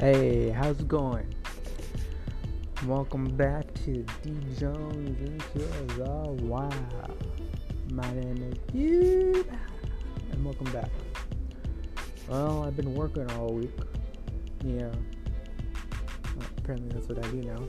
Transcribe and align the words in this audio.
Hey, 0.00 0.48
how's 0.48 0.80
it 0.80 0.88
going? 0.88 1.26
Welcome 2.86 3.36
back 3.36 3.70
to 3.84 4.02
D 4.22 4.34
Jones 4.58 5.20
into 5.20 5.58
the 5.58 6.42
Wild. 6.42 6.74
My 7.90 8.10
name 8.14 8.50
is 8.50 8.58
Dude, 8.72 9.46
and 10.32 10.42
welcome 10.42 10.72
back. 10.72 10.88
Well, 12.30 12.64
I've 12.64 12.78
been 12.78 12.94
working 12.94 13.30
all 13.32 13.52
week. 13.52 13.78
Yeah. 14.64 14.90
Apparently 16.56 16.88
that's 16.94 17.06
what 17.06 17.22
I 17.22 17.30
do 17.32 17.42
now. 17.42 17.68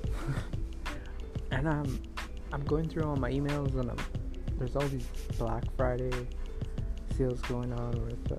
and 1.52 1.68
I'm 1.68 2.02
I'm 2.54 2.64
going 2.64 2.88
through 2.88 3.04
all 3.04 3.18
my 3.18 3.30
emails 3.30 3.78
and 3.78 3.92
I'm, 3.92 3.98
there's 4.58 4.78
all 4.78 4.88
these 4.88 5.08
Black 5.38 5.66
Friday 5.76 6.12
sales 7.18 7.42
going 7.42 7.74
on 7.74 7.92
with 8.06 8.32
uh, 8.32 8.38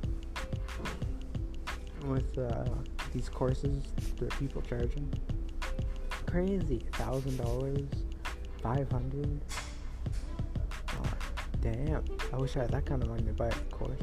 with 2.09 2.39
uh, 2.39 2.65
these 3.13 3.29
courses 3.29 3.85
that 4.19 4.31
people 4.39 4.63
charging. 4.63 5.13
Crazy, 6.27 6.81
thousand 6.93 7.37
dollars, 7.37 7.89
five 8.63 8.91
hundred. 8.91 9.41
Oh, 10.91 11.13
damn! 11.61 12.05
I 12.33 12.37
wish 12.37 12.57
I 12.57 12.61
had 12.61 12.71
that 12.71 12.87
kind 12.87 13.03
of 13.03 13.09
money 13.11 13.25
to 13.25 13.33
buy 13.33 13.49
a 13.49 13.75
course. 13.75 14.01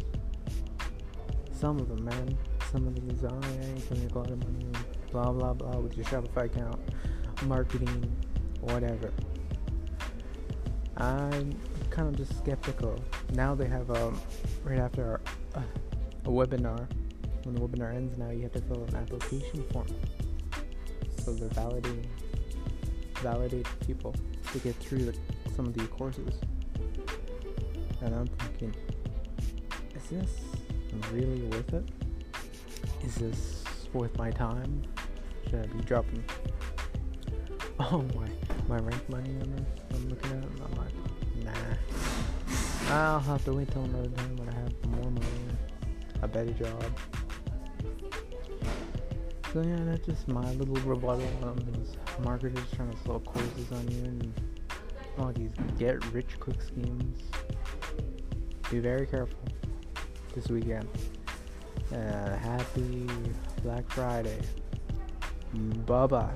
Some 1.52 1.80
of 1.80 1.90
them, 1.90 2.05
man. 2.05 2.38
Some 2.72 2.85
of 2.88 2.95
these, 2.95 3.23
oh 3.23 3.40
yeah, 3.41 3.68
you 3.76 3.82
can 3.88 4.04
make 4.04 4.13
a 4.13 4.20
lot 4.20 4.30
of 4.30 4.38
money. 4.44 4.68
Blah 5.12 5.32
blah 5.32 5.54
blah 5.54 5.77
with 5.80 5.98
your 5.98 6.05
Shopify 6.05 6.46
account, 6.46 6.80
marketing, 7.46 8.16
whatever. 8.62 9.12
I'm 10.98 11.57
kind 11.90 12.10
of 12.10 12.16
just 12.16 12.38
skeptical. 12.38 12.96
Now 13.34 13.55
they 13.55 13.68
have 13.68 13.90
um 13.90 14.21
right 14.63 14.77
after 14.77 15.04
our, 15.04 15.21
uh, 15.55 15.66
a 16.26 16.29
webinar 16.29 16.88
when 17.49 17.55
the 17.55 17.67
webinar 17.67 17.95
ends 17.95 18.17
now 18.17 18.29
you 18.29 18.43
have 18.43 18.51
to 18.51 18.61
fill 18.61 18.83
an 18.85 18.95
application 18.95 19.63
form. 19.71 19.87
So 21.23 21.33
they're 21.33 21.49
validating 21.49 22.05
validate 23.15 23.67
people 23.85 24.15
to 24.53 24.59
get 24.59 24.75
through 24.75 25.03
the, 25.05 25.17
some 25.55 25.65
of 25.65 25.73
the 25.73 25.85
courses. 25.87 26.39
And 28.01 28.15
i'm 28.15 28.27
thinking 28.27 28.73
is 29.95 30.09
this 30.09 30.41
really 31.11 31.41
worth 31.43 31.73
it? 31.73 31.83
Is 33.03 33.15
this 33.15 33.63
worth 33.93 34.15
my 34.17 34.31
time? 34.31 34.83
Should 35.49 35.63
i 35.63 35.65
be 35.65 35.83
dropping? 35.83 36.23
Oh 37.81 38.03
my 38.13 38.27
my 38.67 38.77
rent 38.77 39.09
money 39.09 39.29
on 39.39 39.65
i'm 39.95 40.09
looking 40.09 40.31
at 40.31 40.43
and 40.43 40.61
i'm 40.61 40.75
like 40.75 40.93
nah. 41.45 42.93
I'll 42.93 43.21
have 43.21 43.45
to 43.45 43.53
wait 43.53 43.71
till 43.71 43.85
another 43.85 44.09
time 44.09 44.35
when 44.35 44.49
i 44.49 44.53
have 44.53 44.85
more 44.87 45.09
money. 45.09 45.25
A 46.21 46.27
better 46.27 46.51
job 46.51 46.83
so 49.53 49.61
yeah, 49.61 49.79
that's 49.85 50.05
just 50.05 50.27
my 50.27 50.51
little 50.53 50.75
rebuttal 50.75 51.27
on 51.43 51.57
these 51.71 51.95
marketers 52.23 52.63
trying 52.75 52.91
to 52.91 52.97
sell 53.03 53.19
courses 53.19 53.71
on 53.71 53.87
you 53.89 54.03
and 54.03 54.33
all 55.17 55.31
these 55.31 55.51
get 55.77 56.03
rich 56.13 56.39
quick 56.39 56.61
schemes. 56.61 57.19
Be 58.70 58.79
very 58.79 59.07
careful 59.07 59.39
this 60.35 60.49
weekend. 60.49 60.87
Uh, 61.91 62.35
happy 62.37 63.07
Black 63.63 63.89
Friday. 63.91 64.39
Bye 65.85 66.05
bye. 66.05 66.33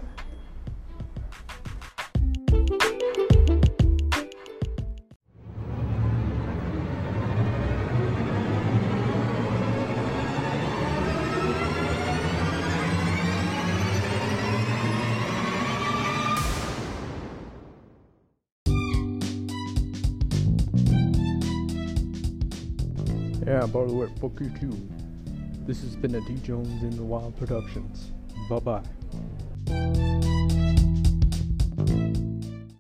Yeah, 23.46 23.66
by 23.66 23.86
the 23.86 23.94
way, 23.94 24.08
fuck 24.22 24.40
you 24.40 24.50
too. 24.58 24.90
This 25.66 25.82
has 25.82 25.96
been 25.98 26.16
a 26.16 26.22
D 26.22 26.36
Jones 26.36 26.82
in 26.82 26.96
the 26.96 27.04
Wild 27.04 27.36
Productions. 27.38 28.12
Bye 28.50 28.60
bye. 28.60 30.13